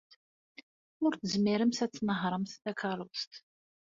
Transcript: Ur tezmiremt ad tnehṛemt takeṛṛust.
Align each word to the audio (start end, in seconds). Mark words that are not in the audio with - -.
Ur 1.05 1.11
tezmiremt 1.15 1.79
ad 1.85 1.91
tnehṛemt 1.91 2.59
takeṛṛust. 2.63 3.31